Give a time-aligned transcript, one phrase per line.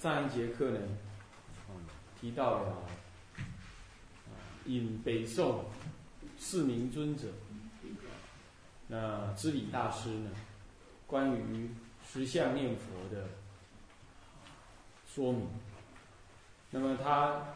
[0.00, 0.78] 上一节课呢，
[2.18, 2.74] 提到了
[4.64, 5.62] 引北宋
[6.38, 7.28] 四明尊者，
[8.88, 10.30] 那知礼大师呢，
[11.06, 11.68] 关于
[12.02, 13.28] 十相念佛的。
[15.06, 15.46] 说明，
[16.70, 17.48] 那么他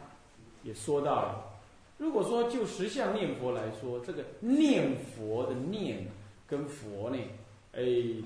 [0.61, 1.59] 也说到了，
[1.97, 6.05] 如果说就十相念佛来说，这个念佛的念
[6.45, 7.17] 跟佛呢，
[7.71, 7.81] 哎，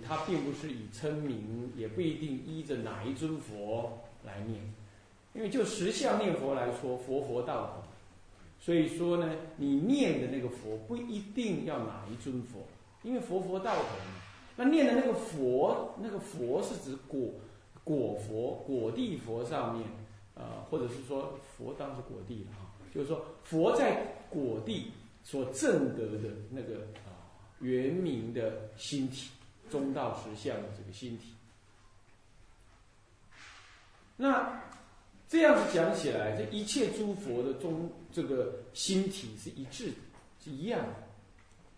[0.05, 4.59] 它并不是以称名，也不一定依着哪一尊佛来念，
[5.33, 7.83] 因为就十相念佛来说，佛佛道同，
[8.59, 12.59] 所以说呢，你念的那个佛不一定要哪一尊佛，
[13.03, 13.85] 因为佛佛道同，
[14.55, 17.31] 那念的那个佛，那个佛是指果。
[17.81, 19.83] 果佛、果地佛上面，
[20.35, 24.91] 呃，或者是说佛当是果地了哈，就是说佛在果地
[25.23, 29.31] 所证得的那个啊圆明的心体，
[29.71, 31.33] 中道实相的这个心体。
[34.21, 34.61] 那
[35.27, 39.97] 这样子讲起来，这一切诸佛的中这个心体是一致的，
[40.43, 40.93] 是一样的。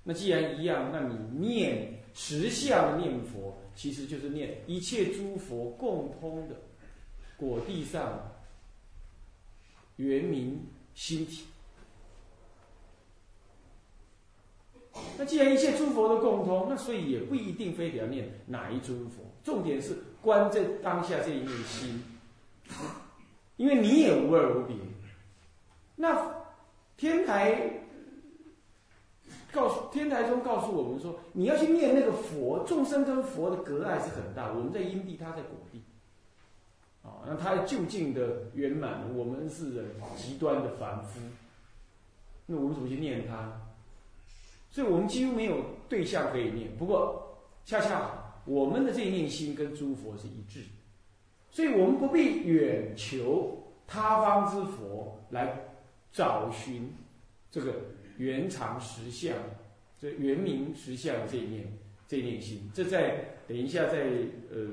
[0.03, 2.01] 那既然一样，那你念。
[2.13, 6.57] 实相念佛，其实就是念一切诸佛共通的
[7.37, 8.29] 果地上
[9.95, 10.59] 圆明
[10.93, 11.45] 心体。
[15.17, 22.03] 那既然一切诸佛都共通，那所以也不一定非得要念哪一尊佛，重点是观这当下这一念心，
[23.57, 24.75] 因为你也无二无别。
[25.95, 26.33] 那
[26.97, 27.77] 天台。
[29.53, 34.49] 告诉天台宗告诉我们说，你要去念那个佛，众生跟佛的隔碍是很大。
[34.53, 35.83] 我们在因地，他在果地，
[37.03, 39.83] 啊，那他就近的圆满，我们是
[40.15, 41.19] 极端的凡夫，
[42.45, 43.51] 那我们怎么去念他？
[44.69, 46.73] 所以我们几乎没有对象可以念。
[46.77, 48.09] 不过恰恰
[48.45, 50.67] 我们的这一念心跟诸佛是一致的，
[51.51, 55.55] 所以我们不必远求他方之佛来
[56.11, 56.91] 找寻
[57.51, 57.75] 这个。
[58.17, 59.35] 圆常实相，
[59.99, 61.65] 这圆明实相这一念，
[62.07, 64.11] 这一念心，这在等一下在
[64.51, 64.67] 呃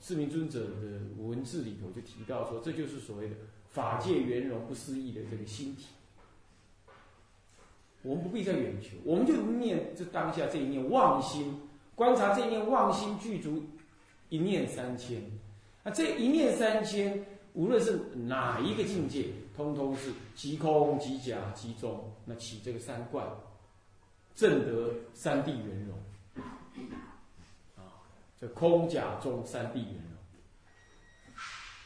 [0.00, 3.36] 四明尊者的文字里头就提到说，这就是所谓的
[3.68, 5.86] 法界圆融不思议的这个心体。
[8.02, 11.60] 我们不必再远求，我们就念这当下这一念妄心，
[11.94, 13.62] 观察这一念妄心具足
[14.28, 15.22] 一念三千，
[15.90, 19.26] 这一念三千，无论是哪一个境界。
[19.56, 23.26] 通通是即空即假即中，那起这个三观，
[24.36, 25.98] 正得三地圆融
[27.76, 27.90] 啊，
[28.40, 30.02] 这空假中三地圆融。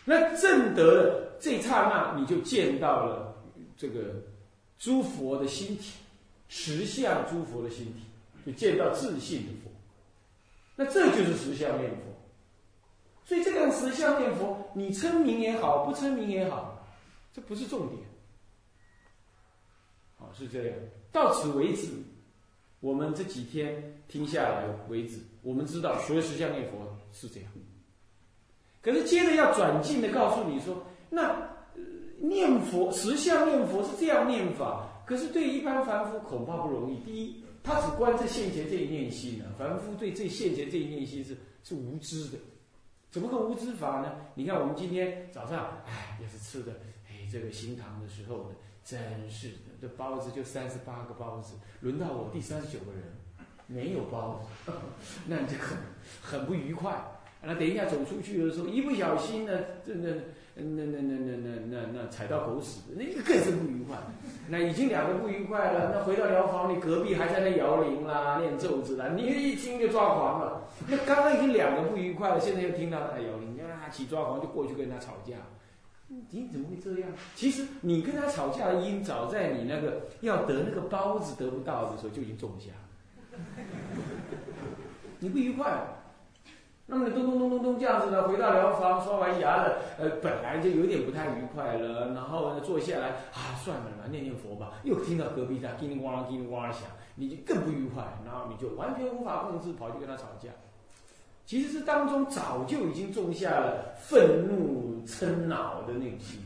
[0.04, 3.34] 那正得的这刹那，你就见到了
[3.74, 4.22] 这个
[4.78, 5.94] 诸佛的心体，
[6.48, 8.02] 实相诸佛的心体，
[8.44, 9.70] 就见到自信的佛。
[10.76, 12.11] 那这就是实相念佛。
[13.24, 16.86] 所以这个实相念佛，你称名也好，不称名也好。
[17.32, 18.02] 这不是重点，
[20.18, 20.76] 啊，是这样。
[21.10, 21.88] 到此为止，
[22.80, 26.78] 我们这几天听下来为止，我们知道学十相念佛
[27.12, 27.50] 是这样。
[28.82, 31.48] 可是接着要转进的告诉你说，那
[32.18, 36.98] 念佛十相念佛是这样念法，可是对一般凡夫恐怕不容易。
[37.04, 42.38] 第一，他只观这现前这一念心呢，凡夫对这现前这一念心是是无知的，
[43.12, 44.10] 怎么个无知法呢？
[44.34, 46.72] 你看我们今天早上，哎，也是吃的。
[47.30, 48.98] 这个行堂的时候呢，真
[49.30, 53.02] 是的，这包子就三十八个包子，轮到我第三十九个人
[53.66, 54.72] 没有包子，
[55.28, 55.78] 那你就很
[56.22, 57.02] 很不愉快。
[57.42, 59.52] 那等一下走出去的时候，一不小心呢，
[59.84, 60.10] 这那
[60.54, 63.96] 那那那那那那那踩到狗屎，那个更是不愉快。
[64.48, 70.68] 那已经两个不愉快了，那回到疗房里，隔壁还在那摇铃啦、念咒子啦，你一听就抓狂了。
[70.88, 75.36] 那刚刚已经两个不愉快了，现在又听到他摇铃，啊，起抓狂就过去跟他吵架。
[76.30, 77.10] 你怎么会这样？
[77.34, 82.68] 其实你跟他吵架的因，早在你那个要得那个包子得不到的时候就已经种下。
[85.18, 85.82] 你不愉快，
[86.84, 94.72] 那么你咚咚咚咚咚这样子呢，回到疗房刷完牙了，呃，本来就有点不太愉快了，然后呢坐下来啊，算了啦，念念佛吧。
[94.82, 96.82] 又听到隔壁在叮铃咣啷、叮铃咣啷响，
[97.14, 100.50] 你就更不愉快，然后你就完全无法控制，跑去跟他吵架。
[101.44, 106.40] 其实这当中早就已经种下了愤怒、嗔恼的内心，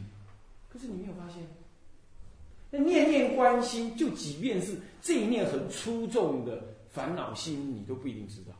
[0.73, 1.43] 可是你没有发现？
[2.71, 8.56] 那念念关心，就即便是这一念很出众的烦恼心，你都不一定知道。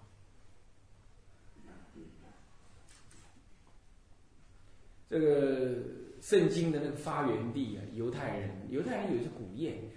[5.09, 5.75] 这个
[6.21, 9.91] 圣经的那个发源地啊，犹太人，犹太人有一句古谚语，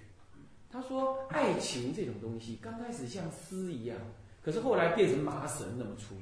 [0.69, 3.97] 他说爱情这种东西刚开始像丝一样，
[4.43, 6.15] 可是后来变成麻绳那么粗，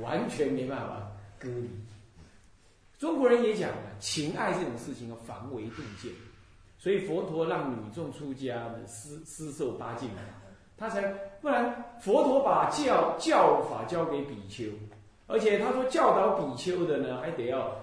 [0.00, 1.68] 完全没办法割离。
[2.98, 6.10] 中国人也讲了，情爱这种事情要防微杜渐，
[6.78, 10.22] 所以佛陀让女众出家呢，施施受八禁法，
[10.78, 11.02] 他才
[11.40, 14.70] 不然佛陀把教教法交给比丘，
[15.26, 17.76] 而且他说教导比丘的呢，还得要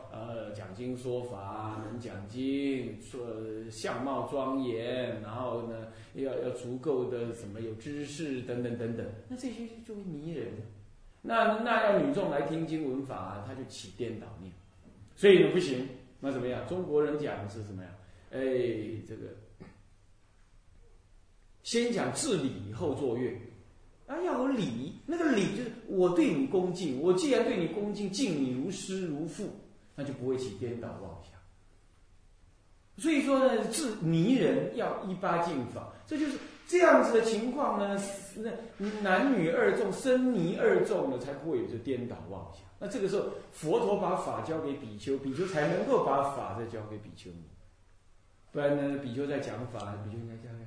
[0.80, 3.20] 经说法，能讲经，说
[3.70, 10.48] 相貌庄严，然后呢要要足够的什么有知识等等等等，那这些就会迷人。
[11.22, 14.52] 那那要女众来听经闻法，他就起颠倒念。
[15.16, 15.86] 所以不行，
[16.22, 16.66] 那怎么样？
[16.68, 17.90] 中国人讲的是什么呀？
[18.32, 18.40] 哎，
[19.06, 19.36] 这个
[21.64, 23.30] 先讲治理，后作乐。
[24.08, 29.48] 啊，要有礼，那个礼就是我对你恭敬，我既然对你恭敬，敬你如师如父，
[30.00, 31.34] 那就不会起颠倒妄想。
[32.98, 38.02] 所以说呢，治泥人要一八敬法，这就是这样子的情况呢。
[38.36, 38.50] 那
[39.02, 42.62] 男女二众，生泥二众呢，才不会有这颠倒妄想。
[42.80, 47.44] 那这个时候，佛陀把法交给比丘，比丘才能够把法再交给比丘尼，
[48.54, 50.58] 不然呢，比丘在讲法，比丘应该讲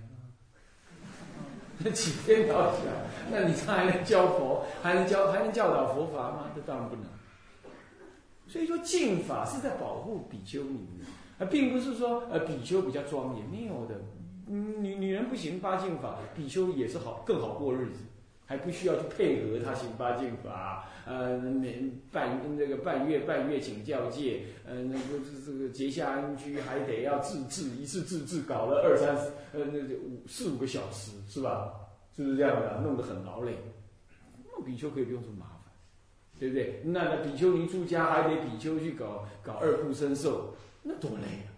[1.84, 2.92] 那起颠倒起来，
[3.30, 6.50] 那你这还能教佛，还能教，还能教导佛法吗？
[6.54, 7.04] 这当然不能。
[8.52, 10.86] 所以说，净法是在保护比丘尼，
[11.38, 13.94] 而并不是说呃比丘比较庄严，没有的。
[14.46, 18.00] 女女人不行八净法，比丘也是好，更好过日子。
[18.44, 31.72] 还不需要去配合他行八敬法，呃，年半那个半月半月请教戒，呃，那个这这个结下安居还得要自治，一次自治搞了二三十，呃，那五四五个小时是吧？
[32.14, 32.82] 是不是这样的？
[32.82, 33.56] 弄得很劳累。
[34.44, 35.46] 那比丘可以不用这么，
[36.42, 36.82] 对不对？
[36.84, 40.52] 那那比丘尼出家还得比丘去搞搞二部身受，
[40.82, 41.54] 那多累啊，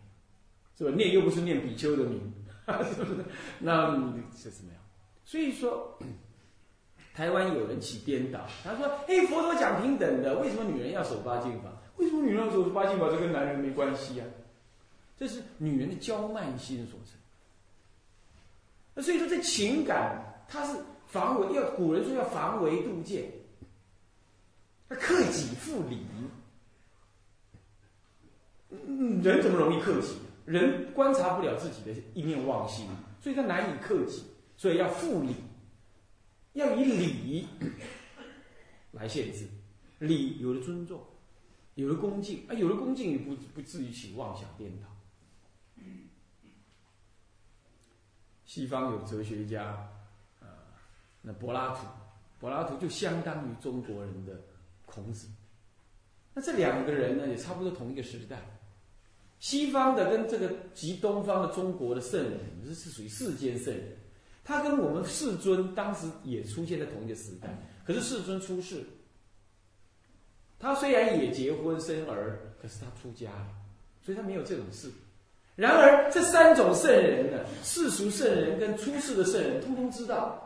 [0.77, 0.91] 是吧？
[0.95, 2.21] 念又不是念比丘的名，
[2.95, 3.25] 是不是？
[3.61, 3.93] 那
[4.37, 4.83] 是怎么样？
[5.25, 5.99] 所以说。
[7.15, 11.71] 台湾有人起颠倒，他说：“嘿，佛陀讲平等的，为什么女人要守八禁法？
[11.97, 13.09] 为什么女人要守八禁法？
[13.09, 14.27] 这跟男人没关系啊？
[15.17, 17.17] 这是女人的娇慢心所成。
[18.95, 20.77] 那所以说，这情感它是
[21.07, 23.31] 防微，要古人说要防微杜渐，
[24.89, 26.07] 他克己复礼。
[29.23, 30.17] 人怎么容易克己？
[30.45, 32.87] 人观察不了自己的一念妄心，
[33.21, 34.25] 所以他难以克己，
[34.57, 35.35] 所以要复礼。”
[36.55, 37.49] 要以礼
[38.93, 39.49] 来限制，
[39.99, 41.03] 礼有了尊重，
[41.75, 44.87] 有了恭敬啊，有了恭敬，你不不至于起妄想颠倒。
[48.45, 49.65] 西方有哲学家
[50.39, 50.47] 啊，
[51.23, 51.89] 那柏拉图，
[52.39, 54.41] 柏拉图就相当于中国人的
[54.95, 55.27] 孔子。
[56.33, 58.39] 那这两个人呢，也差不多同一个时代。
[59.41, 63.97] 西方的跟这个及东方的中国的圣人，这是属于世间圣人。
[64.45, 67.49] 他跟我们世尊当时也出现在同一个时代，
[67.85, 68.85] 可是世尊出世，
[70.59, 73.49] 他虽然也结婚生儿，可是他出家了，
[74.03, 74.91] 所以他没有这种事。
[75.57, 80.41] 然而这三种圣人呢，世俗圣人跟出世的圣人，通通知道。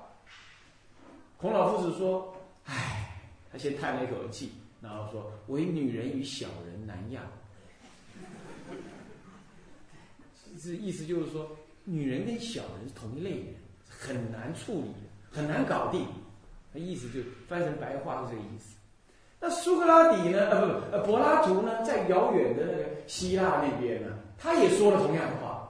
[1.37, 2.37] 孔老夫子说
[2.67, 3.08] ：“唉，
[3.51, 7.23] 他先叹了一口气，然后说：‘唯女人与小人难养。’
[10.63, 11.49] 这意思就是说，
[11.85, 13.55] 女人跟小人是同一类人。”
[13.91, 14.93] 很难处理，
[15.29, 16.07] 很难搞定。
[16.73, 18.77] 那意思就翻成白话是这个意思。
[19.41, 20.49] 那苏格拉底呢？
[20.51, 21.83] 呃，不，呃，柏拉图呢？
[21.83, 25.69] 在遥远的那个希腊那边呢，他也说了同样的话。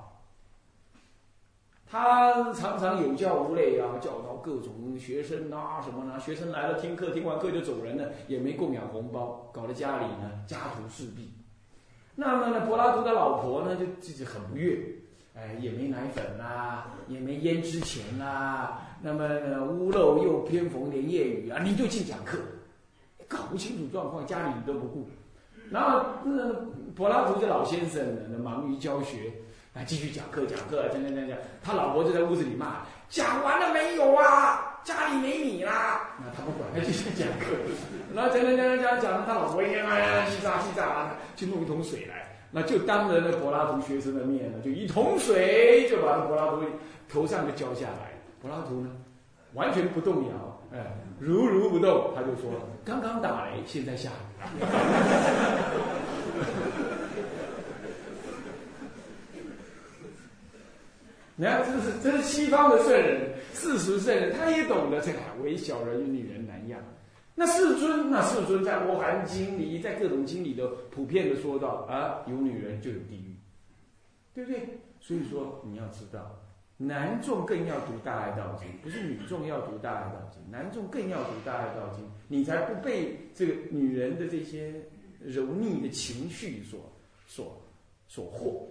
[1.87, 4.11] 他常常有教无类啊，教
[4.43, 6.19] 各种学生啊什么呢？
[6.21, 11.33] 学生来了听课，听完课就走人了，也没供养红包，搞得家里呢家徒四壁。
[12.15, 14.79] 那么呢，柏拉图的老婆呢，就自己很不悦。
[15.35, 22.39] 哎，也没奶粉啦，也没胭脂钱啦，那么呢屋漏又偏逢连夜雨啊，你就进讲课，
[23.29, 25.09] 搞不清楚状况，家里你都不顾。
[25.71, 26.53] 然后那
[26.97, 29.33] 柏拉图这老先生呢，忙于教学，
[29.75, 34.65] 啊，继续讲课讲课，讲讲讲讲，他老婆就在屋子里骂：讲完了没有啊？
[34.85, 36.01] 家里没米啦！
[36.19, 37.57] 那他不管，他继续讲课。
[38.15, 42.27] 然后讲讲讲讲讲，他老婆一天啊，稀喳稀喳，去弄一桶水来。
[42.51, 46.63] 那就当着那柏拉图学生的面呢，就一桶水就把柏拉图
[47.07, 48.17] 头上就浇下来。
[48.41, 48.89] 柏拉图呢，
[49.53, 50.79] 完全不动摇，哎，
[51.19, 52.13] 如如不动。
[52.15, 52.51] 他就说
[52.83, 54.63] ：“刚刚打雷，现在下雨。”
[61.41, 66.81] 你看，这是这是西方的圣人，世俗圣人，他也懂得这个为小人与女人难养。
[67.33, 73.37] 那世尊，那世尊在《我含经》里，在各种经里都普遍的说到啊，有女人就有地狱，
[74.35, 74.81] 对不对？
[74.99, 76.37] 所以说你要知道，
[76.77, 84.75] 男众更要读《大爱道经》，不是女众要读《大爱道经》，男众更要读《大爱道经》，你才不被这个女人的这些
[85.21, 86.81] 柔腻的情绪所
[87.29, 87.57] 所
[88.09, 88.67] 所惑。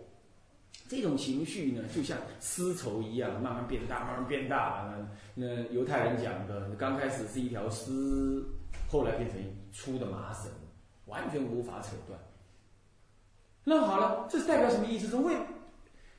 [0.88, 5.08] 这种情绪呢，就像丝绸一样，慢慢变大，慢慢变大。
[5.36, 8.46] 那那犹太人讲的，刚开始是一条丝。
[8.90, 9.38] 后来变成
[9.74, 10.50] 粗的麻绳，
[11.08, 12.18] 完全无法扯断。
[13.66, 15.10] 那好了，这代表什么意思？
[15.10, 15.36] 怎么会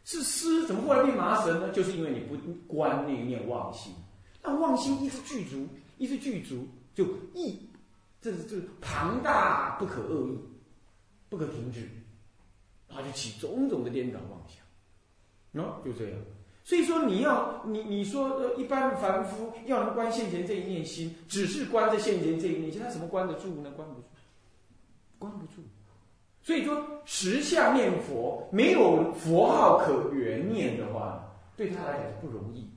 [0.05, 0.67] 是丝？
[0.67, 1.71] 怎么后来变麻绳呢？
[1.71, 2.37] 就是因为你不
[2.67, 3.95] 观那一念妄心，
[4.43, 7.71] 那妄心一直具足，一直具足，就意，
[8.21, 10.39] 这是这是庞大不可遏抑，
[11.31, 11.89] 不可停止，
[12.89, 14.65] 它就起种种的颠倒妄想。
[15.55, 16.19] 喏，就这样。
[16.65, 23.71] 所以说，你要你你说呃，一般凡夫要能观现前这一念心，只是观着现前这一念心，他怎么关得住呢？
[23.75, 24.07] 关不住，
[25.19, 25.63] 关不住。
[26.43, 32.71] 所以说，时下念佛没有佛号可圆念的话，对他来讲是不容易。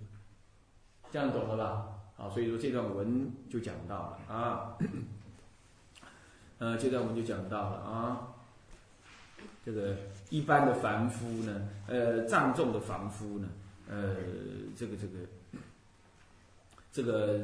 [1.11, 1.87] 这样懂了吧？
[2.15, 4.77] 好，所以说这段文就讲到了啊，
[6.59, 8.30] 呃，这段文就讲到了啊，
[9.63, 9.95] 这个
[10.29, 13.47] 一般的凡夫呢，呃，藏众的凡夫呢。
[13.89, 14.15] 呃，
[14.77, 15.13] 这个这个
[16.93, 17.41] 这个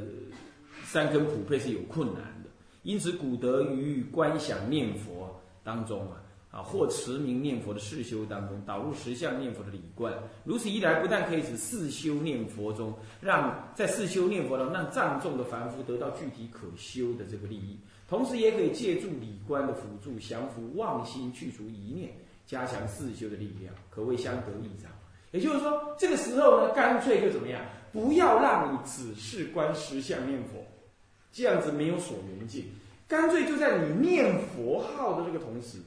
[0.86, 2.50] 三根普配是有困难的，
[2.84, 6.24] 因此古德于观想念佛当中啊，
[6.64, 10.14] 或持名念佛的世修当中，导入十相念佛的理观。
[10.44, 22.12] 如此一来，不但可以使四修念佛中，让在四修念佛中让藏众的凡夫得到具体可修的这个利益，同时也可以借助理观的辅助，降服妄心，去除一念，
[22.46, 24.92] 加强四修的力量，可谓相得益彰。
[25.32, 27.62] 也就是说，这个时候呢，干脆就怎么样？
[27.92, 30.66] 不要让你只是观十相念佛，
[31.32, 32.66] 这样子没有所缘境。
[33.08, 35.78] 干脆就在你念佛号的这个同时，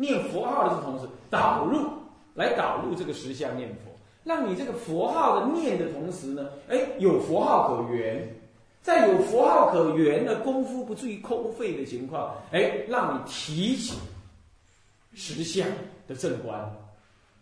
[0.00, 1.86] 念佛号的同时，导入
[2.32, 3.90] 来导入这个十相念佛，
[4.24, 8.34] 让你这个佛号的念的同时呢，哎，有佛号可缘，
[8.80, 13.98] 在有佛号可缘的功夫不至于空费的情况，哎，让你提起
[15.12, 15.68] 十相
[16.08, 16.58] 的正观。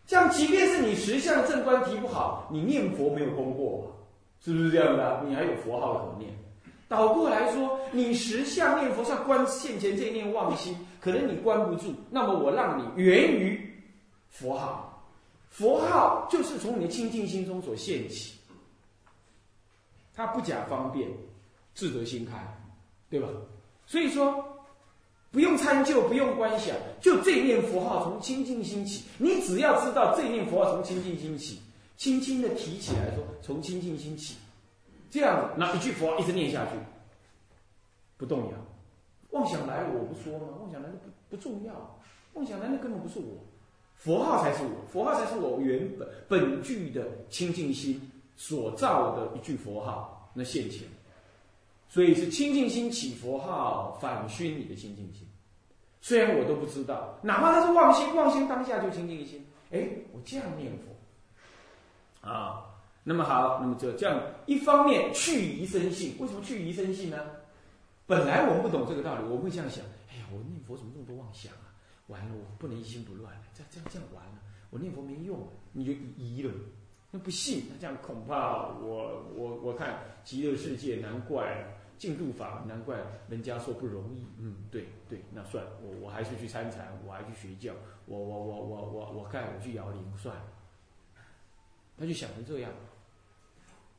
[0.04, 3.94] 这样，即便是你十相正观提不好，你念佛没有功过，
[4.40, 5.22] 是不是这样的？
[5.28, 6.28] 你还有佛号可念。
[6.88, 13.72] 倒过来说，你十相念佛像观现前这念妄心，可能你关不住，那么我让你源于
[14.30, 15.04] 佛号，
[15.50, 18.34] 佛号就是从你的清净心中所现起，
[20.14, 21.08] 它不假方便，
[21.74, 22.36] 自得心开，
[23.10, 23.28] 对吧？
[23.86, 24.44] 所以说。
[25.30, 29.04] 不用参究，不用观想，就这念佛号从清净心起。
[29.18, 31.60] 你只要知道这念佛号从清净心起，
[31.98, 34.36] 轻轻的提起来说，从清净心起，
[35.10, 36.72] 这样子，那一句佛号一直念下去，
[38.16, 38.56] 不动摇。
[39.30, 40.46] 妄想来了，我不说吗？
[40.60, 41.98] 妄想来了不不重要，
[42.34, 43.44] 妄想来了根本不是我，
[43.94, 50.86] 佛号才是我，佛号才是我原本本具的清净心所造的一句佛号，那现前。
[51.90, 55.26] 所以是清净心起佛号，反熏你的清净心。
[56.00, 59.46] 虽然我都不知道，哪怕他是妄心，妄心当下就清净心。
[59.70, 62.64] 哎，我这样念佛啊，
[63.08, 66.14] 那么好，那么就这样一方面去疑生信。
[66.18, 67.16] 为什么去疑生信呢？
[68.06, 71.72] 本来我们不懂这个道理，我会这样想：哎呀，我念佛怎么这么多妄想啊？
[72.08, 74.38] 完了，我不能一心不乱这样这样这样完了，
[74.68, 76.52] 我念佛没用，你就疑了。
[77.10, 81.64] 那不信，那这样恐怕我我我看极乐世界，难怪
[81.96, 82.98] 净土法，难怪
[83.30, 84.26] 人家说不容易。
[84.38, 87.72] 嗯，对对，那算了我我还是去参禅，我还去学教，
[88.04, 90.42] 我我我我我我看我去摇铃算了。
[91.98, 92.70] 他就想成这样，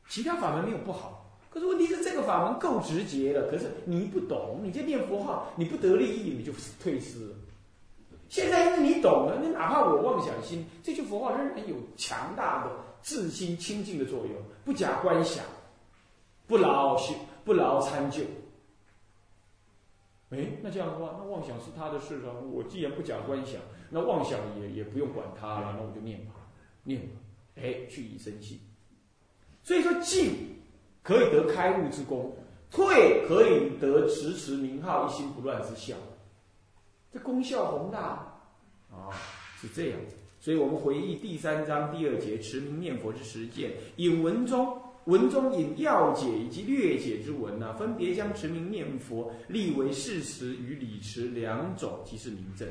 [0.09, 6.51] 其他法门没有不好，可是问题是这个法门够直接了，可是你不懂，你这念佛号你不得利益，你就
[6.81, 7.35] 退失了。
[8.27, 12.71] 现在因为你懂了，你哪怕我妄想心，这句佛号仍然有强大的。
[13.01, 14.35] 自心清净的作用，
[14.65, 15.41] 不假观想，
[16.47, 18.21] 不劳心，不劳参究。
[20.31, 22.41] 哎，那这样的话，那妄想是他的事了。
[22.41, 26.33] 我既然不假观想，那妄想也也不用管他了，那我就念吧，
[26.83, 27.13] 念吧。
[27.55, 28.59] 哎，去以生气。
[29.69, 30.31] 所以说，进
[31.03, 32.35] 可以得开悟之功，
[32.71, 35.95] 退可以得持持名号一心不乱之效。
[37.13, 38.41] 这功效宏大
[38.89, 39.13] 啊，
[39.61, 39.99] 是这样。
[40.39, 52.67] 所以我们回忆第三章第二节持名念佛之实践，引文中文中引要解以及略解之文呢，分别将持名念佛立为事实与理持两种，即是名证。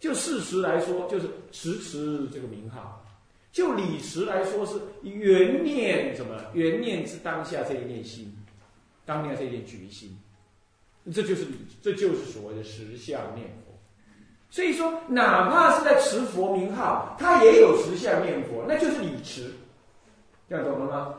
[0.00, 3.04] 就事实来说，就是持持这个名号；
[3.52, 6.36] 就理持来说，是原念什么？
[6.52, 8.34] 原念之当下这一念心。
[9.04, 10.14] 当下这一念决心，
[11.14, 11.46] 这就是
[11.80, 13.72] 这就是所谓的实相念佛。
[14.50, 19.50] 所以说，哪怕是在持佛名号，他也有实相念佛，那就是理持。
[20.46, 21.14] 这样懂了吗？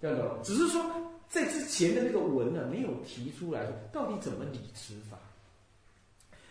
[0.00, 0.26] 这样懂。
[0.42, 0.82] 只是说，
[1.28, 5.18] 在之前的那个文呢，没有提出来说，到底怎么理持法。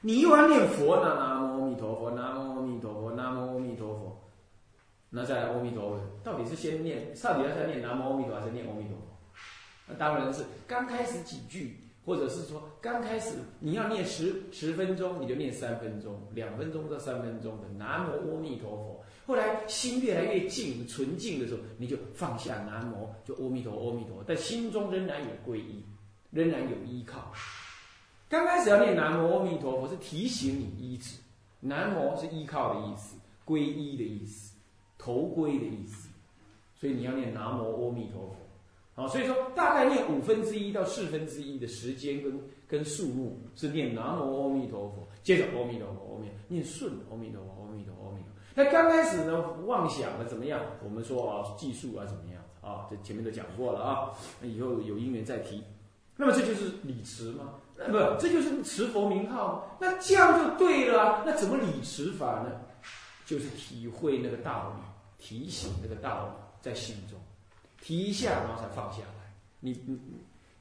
[0.01, 1.16] 你又要念佛呢？
[1.16, 4.18] 南无阿弥陀佛，南无阿弥陀佛，南无阿弥陀佛。
[5.10, 9.04] 那再来阿弥陀佛，到底是先念，到底要先念南无阿弥陀还是念阿弥陀佛？
[9.88, 19.04] 那当然是刚开始几句，或者是说刚开始你要念十十分钟，你就念三分钟，两分钟到三分钟的南无阿弥陀佛。
[19.25, 25.84] 后来心越来越静、纯净的时候，你就放下南无，就阿弥陀、阿弥陀，但心中仍然有皈依，
[26.32, 27.32] 仍然有依靠。
[28.28, 31.18] 刚开始要念南无阿弥陀佛，是提醒你依止；
[31.60, 34.56] 南无是依靠的意思，皈依的意思，
[35.00, 36.08] 头归的意思。
[36.75, 38.36] 所以你要念南无阿弥陀佛。
[38.94, 48.29] 好，所以说大概念五分之一到四分之一的时间跟跟数目是念南无阿弥陀佛，接着阿弥陀佛，阿弥念顺阿弥陀佛，阿弥陀佛，阿弥陀。
[48.56, 50.62] 那刚开始呢，妄想了怎么样？
[50.84, 52.88] 我们说啊，计数啊怎么样啊？
[52.89, 55.63] 这前面都讲过了啊，那以后有因缘再提。
[56.15, 57.56] 那么这就是礼持吗？
[57.77, 59.77] 那不，这就是持佛名号。
[59.79, 61.24] 那这样就对了。
[61.25, 62.51] 那怎么理持法呢？
[63.25, 64.84] 就是体会那个道理，
[65.19, 67.19] 提醒这个道理在心中。
[67.81, 69.33] 提一下，然后才放下来。
[69.59, 69.99] 你你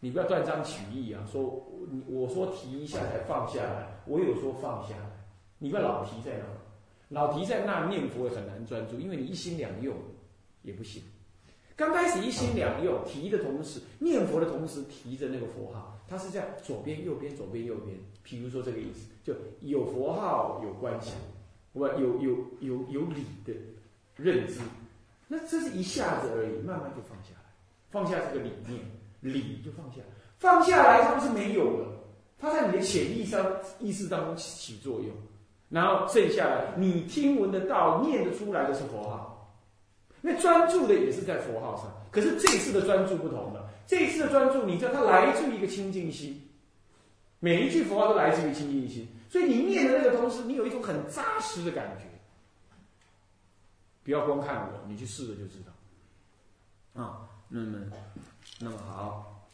[0.00, 1.26] 你不要断章取义啊！
[1.32, 5.10] 说你我说提一下才放下来，我有说放下来。
[5.58, 6.44] 你不要老提在那，
[7.08, 9.96] 老提在那念佛也很难专注，因为你一心两用
[10.62, 11.02] 也不行。
[11.74, 17.96] 刚开始一心两用，提的同时念佛的同时提着那个佛号，它是这样左边右边左边右边。
[18.24, 21.12] 譬如说这个意思，就有佛号有关系，
[21.72, 23.52] 我有有有有理的
[24.18, 24.60] 认知。
[25.26, 27.50] 那这是一下子而已，慢慢就放下来，
[27.90, 28.80] 放下这个理念，
[29.20, 30.00] 理就放下，
[30.38, 31.86] 放下来它不是没有了，
[32.38, 33.36] 它在你的潜意识
[33.78, 35.10] 意识当中起起作用，
[35.68, 39.54] 然后剩下来你听闻得到、念得出来的是佛号，
[40.22, 46.48] 那专注的也是在佛号上，可是这一次的专注不同了，这一次的专注，你知道它来自于一个清净心，
[47.38, 52.07] 每一句佛号都来自于清净心，所以你念的那个同时，你有一种很扎实的感觉。
[54.08, 57.02] 不要光看我，你去试了就知道。
[57.02, 57.78] 啊，那么，
[58.58, 59.46] 那么好，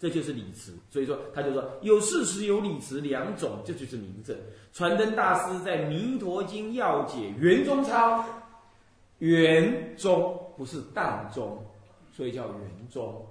[0.00, 0.74] 这就是理持。
[0.90, 4.36] 所以说，他就说有事实有理持两种，这就是明证。
[4.72, 8.24] 传灯大师在《弥陀经要解》圆中抄，
[9.18, 11.64] 圆中不是淡中，
[12.10, 13.24] 所以叫圆中。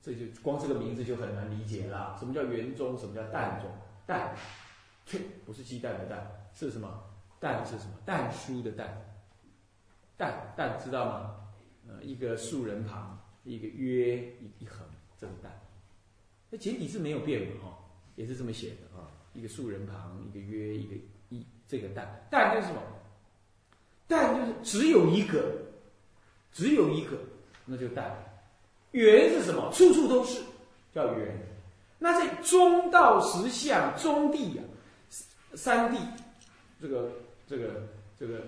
[0.00, 2.14] 这就光这个名字就很难理解了。
[2.20, 2.96] 什么叫圆中？
[2.96, 3.68] 什么叫淡中？
[4.06, 4.32] 淡，
[5.06, 7.02] 切，不是鸡蛋的蛋，是什么？
[7.40, 7.94] 蛋是什么？
[8.06, 8.96] 蛋书的蛋。
[10.20, 11.36] 蛋蛋知道吗？
[11.88, 14.86] 呃，一个竖人旁，一个约一一横，
[15.18, 15.50] 这个蛋。
[16.50, 17.62] 那简体字没有变嘛？
[17.62, 17.78] 哈，
[18.16, 19.08] 也是这么写的啊。
[19.32, 20.94] 一个竖人旁，一个约，一个
[21.30, 22.82] 一，这个蛋蛋就是什么？
[24.06, 25.56] 蛋就是只有一个，
[26.52, 27.16] 只有一个，
[27.64, 28.14] 那就蛋。
[28.90, 29.72] 圆是什么？
[29.72, 30.42] 处处都是，
[30.92, 31.34] 叫圆。
[31.98, 34.62] 那在中道实相中地呀，
[35.54, 35.98] 三地，
[36.78, 37.10] 这个
[37.46, 38.42] 这个这个。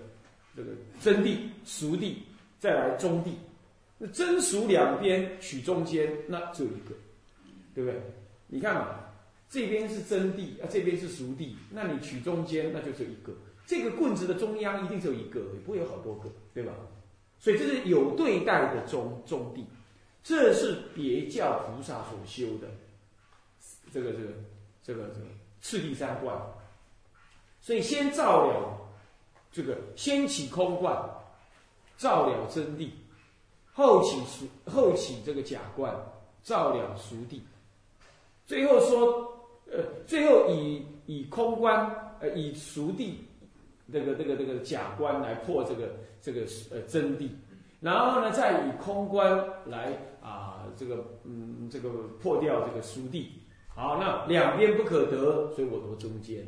[0.54, 2.14] 这个真谛、熟谛，
[2.60, 3.30] 再来中谛。
[3.98, 6.94] 那真熟两边取中间，那只有一个，
[7.74, 8.00] 对不对？
[8.48, 8.98] 你看嘛，
[9.48, 13.32] 这边是真谛啊，这边是熟谛，那你取中间，那就只有一个。
[13.66, 16.72] 这个棍子的中央一定只有一个，也不会有好多个，对吧？
[17.38, 19.64] 所以这是有对待的中中谛，
[20.22, 22.68] 这是别教菩萨所修的
[23.92, 24.24] 这个这个
[24.82, 25.26] 这个这个
[25.60, 26.36] 次第三观。
[27.60, 28.78] 所以先照了。
[29.52, 30.96] 这个先起空观，
[31.98, 32.88] 照了真谛；
[33.72, 35.94] 后起熟，后起这个假观，
[36.42, 37.38] 照了熟谛。
[38.46, 39.30] 最后说，
[39.70, 43.12] 呃，最后以以空观，呃，以熟谛，
[43.92, 47.28] 这个这个这个假观来破这个这个呃真谛，
[47.80, 51.90] 然后呢，再以空观来啊，这个嗯，这个
[52.22, 53.26] 破掉这个熟谛。
[53.74, 56.46] 好，那两边不可得，所以我夺中间。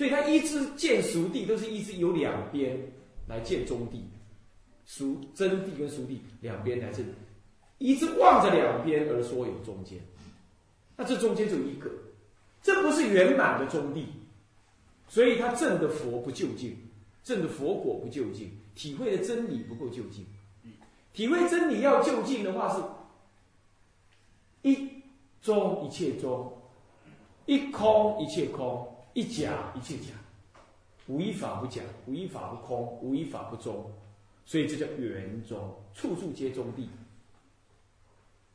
[0.00, 2.74] 所以他一直见熟地，都是一直有两边
[3.28, 4.02] 来见中地，
[4.86, 7.10] 熟真地跟熟地两边来这里，
[7.76, 9.98] 一直望着两边而说有中间，
[10.96, 11.90] 那这中间就一个，
[12.62, 14.06] 这不是圆满的中地，
[15.06, 16.74] 所以他证的佛不究竟，
[17.22, 20.24] 证的佛果不究竟，体会的真理不够究竟，
[21.12, 22.82] 体会真理要究竟的话是，
[24.62, 24.88] 一
[25.42, 26.50] 中一切中，
[27.44, 28.89] 一空一切空。
[29.14, 30.12] 一假一切假，
[31.06, 33.90] 无一法不假，无一法不空，无一法不中，
[34.44, 36.88] 所以这叫圆中，处处皆中地。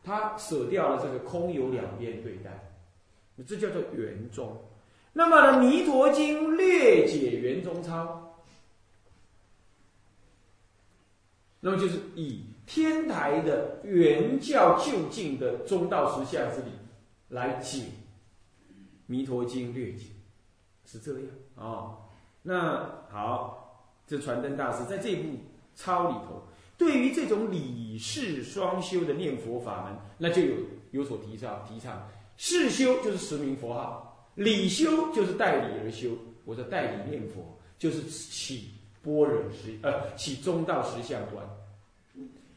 [0.04, 2.72] 他舍掉了这个空有两边对待，
[3.46, 4.56] 这叫做圆中。
[5.12, 8.38] 那么呢，《弥陀经》略解圆中操，
[11.60, 16.72] 那么就是以天台的原教就近的中道实相之理
[17.30, 17.80] 来解
[19.08, 20.06] 《弥陀经》略解，
[20.86, 21.98] 是这样啊。
[22.42, 25.38] 那好，这传灯大师在这部
[25.76, 26.44] 抄里头，
[26.78, 30.56] 对于这种理事双修的念佛法门，那就有
[30.92, 31.66] 有所提倡。
[31.68, 34.30] 提倡事修就是实名佛号。
[34.36, 36.10] 理修就是代理而修，
[36.44, 38.72] 我说代理念佛就是起
[39.02, 41.44] 般若实呃起中道实相观。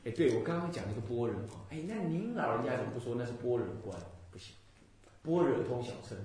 [0.05, 3.97] 哎，对我刚刚讲那个般若啊，哎，那您老人家怎么不说那是般若观？
[4.33, 4.55] 不行，
[5.23, 6.19] 般若通小乘，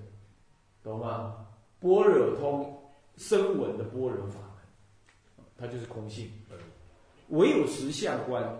[0.83, 1.45] 懂吗？
[1.83, 2.81] 般若通
[3.17, 6.31] 声闻的般若法门，它就是空性。
[7.27, 8.57] 唯有实相观，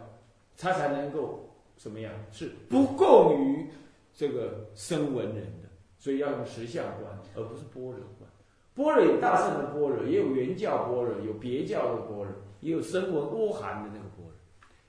[0.58, 2.14] 它才能够什么样？
[2.32, 3.66] 是不共于
[4.14, 5.70] 这个声闻人的。
[5.98, 8.30] 所以要用实相观，而不是般若观。
[8.76, 12.28] 般若有大圣的般若，也有原教般若，有别教的般若，
[12.60, 14.34] 也有声闻阿含的那个般若。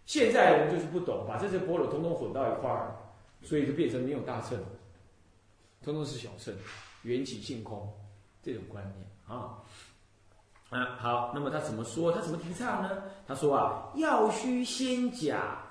[0.06, 2.96] 现在人就是不懂，把这些般若统统混到一块儿，
[3.42, 4.58] 所以就变成没有大乘，
[5.84, 6.52] 通通是小乘，
[7.02, 7.88] 缘起性空
[8.44, 9.62] 这种观念啊。
[10.70, 12.12] 啊，好，那么他怎么说？
[12.12, 13.04] 他怎么提倡呢？
[13.26, 15.62] 他说啊，要须先假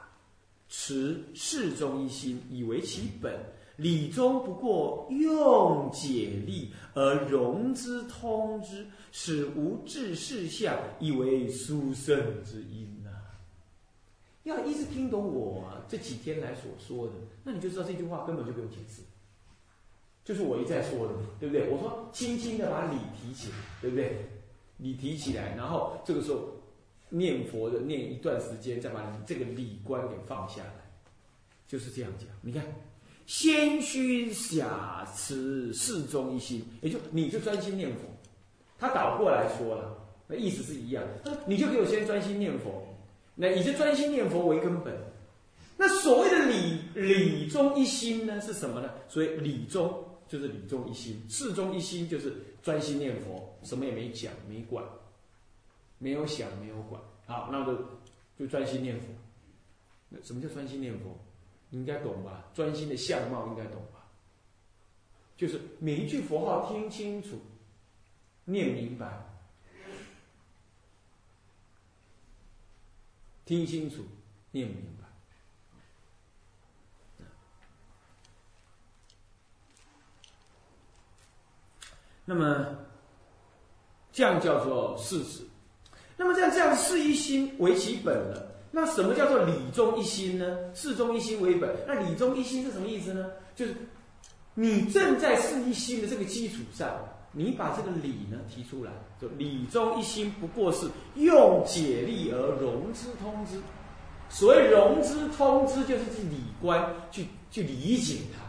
[0.70, 3.40] 持事中一心，以为其本。
[3.76, 13.10] 理中不过用解力而融之通之，使无智事相，以为殊胜之因呐。
[14.44, 19.02] 要一直听懂我这几天来所说的，那你就知道这句话根本就不用解释，
[20.24, 21.70] 就是我一再说的，对不对？
[21.70, 24.26] 我说轻轻的把理提起来，对不对？
[24.78, 26.50] 理提起来，然后这个时候
[27.10, 30.92] 念佛的念一段时间，再把你这个理观给放下来，
[31.68, 32.28] 就是这样讲。
[32.42, 32.64] 你看。
[33.26, 38.00] 先须假持事中一心，也就你就专心念佛。
[38.78, 41.02] 他倒过来说了，那意思是一样。
[41.48, 42.86] 你就给我先专心念佛，
[43.34, 44.94] 那以就专心念佛为根本。
[45.78, 48.90] 那所谓的理理中一心呢，是什么呢？
[49.08, 54.84] 所以理中就是理中一心，事中一心就是专心念佛，什么也没讲没管，
[56.00, 57.00] 没有想没有管。
[57.28, 57.78] 好，那就
[58.36, 59.06] 就专心念佛。
[60.10, 61.16] 那什么叫专心念佛？
[61.70, 62.50] 你应该懂吧？
[62.56, 64.10] 专心的相貌应该懂吧？
[65.38, 67.40] 就是每一句佛号听清楚、
[68.46, 69.24] 念明白、
[73.46, 74.04] 听清楚、
[74.50, 75.03] 念明白。
[82.26, 82.68] 那么
[84.12, 85.42] 这样叫做事实。
[86.16, 88.52] 那么这样这样事一心为其本了。
[88.72, 90.58] 那什么叫做理中一心呢？
[90.74, 91.76] 事中一心为本。
[91.88, 93.30] 那理中一心是什么意思呢？
[93.56, 93.76] 就是
[94.56, 96.90] 你正在事一心的这个基础上，
[97.32, 103.60] 你把这个理呢提出来，就理中一心不过是用解力而融之通之。
[104.30, 108.43] 所谓融之通之，就是去理观，去去理解它，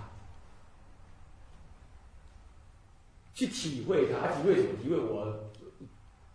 [3.34, 4.28] 去体会它。
[4.28, 4.68] 体会什么？
[4.82, 5.38] 体会我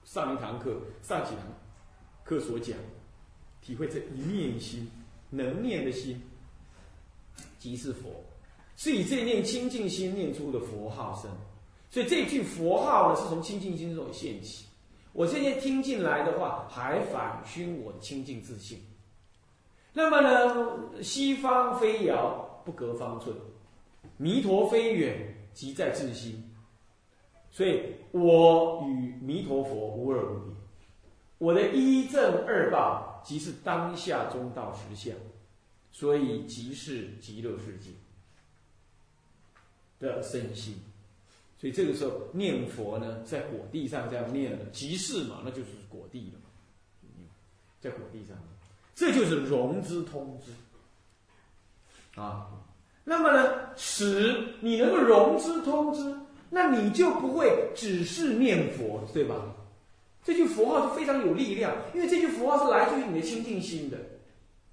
[0.04, 1.46] 上一堂课、上几堂
[2.24, 2.78] 课所讲。
[3.62, 4.90] 体会这一念心，
[5.30, 6.20] 能念的心，
[7.60, 8.24] 即是佛，
[8.78, 11.30] 是以这念清净心念出的佛号声。
[11.92, 14.66] 所以这句佛号呢，是从清净心中现起。
[15.12, 18.82] 我这些听进来的话，还反熏我的清净自信。
[19.92, 23.36] 那么呢，西方非遥不隔方寸，
[24.18, 26.44] 弥陀非远即在自心。
[27.52, 30.56] 所以我与弥陀佛无二无别。
[31.38, 33.08] 我的一正二报。
[33.22, 35.14] 即是当下中道实相，
[35.92, 37.92] 所以即是极乐世界
[40.00, 40.82] 的身心。
[41.60, 46.46] 所以这个时候念佛呢，在果地上这样念了，即是嘛，那就是果地了嘛。
[47.82, 48.38] 在果地上，
[48.96, 52.50] 这就是融资通知啊。
[53.04, 56.18] 那么呢，使你能够融资通知，
[56.50, 59.56] 那你就不会只是念佛，对吧？
[60.24, 63.98] 这句佛号就非常有力量，因为这句佛号是来自于你的清净心的，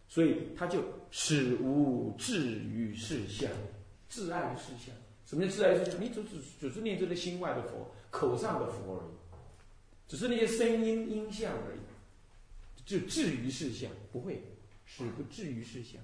[0.09, 3.51] 所以它就使无至于事相，
[4.09, 4.95] 至爱事相。
[5.25, 6.01] 什么叫至爱事相？
[6.01, 9.15] 你只只只是念这个心外的佛，口上的佛而已，
[10.09, 11.79] 只是那些声音音像而已，
[12.85, 14.43] 就至于事相，不会
[14.85, 16.01] 使不至于事相。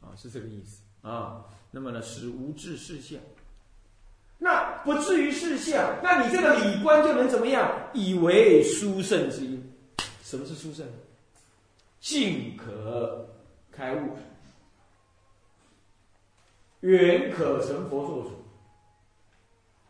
[0.00, 3.20] 啊，是这个意思啊，那么呢，使无智视线。
[4.38, 7.90] 那不至于视线，那你这个理观就能怎么样？
[7.94, 9.72] 以为殊胜之音。
[10.22, 10.84] 什么是殊胜？
[12.00, 13.28] 尽可
[13.70, 14.16] 开悟，
[16.80, 18.44] 远可成佛作主。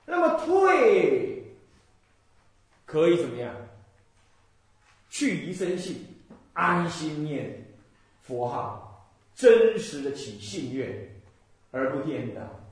[0.05, 1.57] 那么退
[2.85, 3.55] 可以怎么样？
[5.09, 5.97] 去疑生性，
[6.53, 7.75] 安心念
[8.23, 8.86] 佛号。
[9.37, 11.21] 真实的起信愿，
[11.71, 12.66] 而不颠倒。